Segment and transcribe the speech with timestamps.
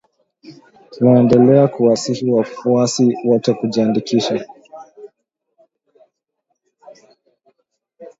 [0.91, 4.45] Tunaendelea kuwasihi wafuasi wetu kujiandikisha